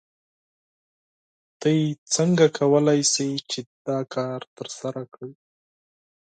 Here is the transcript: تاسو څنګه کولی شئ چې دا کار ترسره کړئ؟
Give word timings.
تاسو 1.61 1.99
څنګه 2.15 2.45
کولی 2.57 2.99
شئ 3.13 3.31
چې 3.51 3.59
دا 3.87 3.99
کار 4.13 4.39
ترسره 4.57 5.03
کړئ؟ 5.13 5.31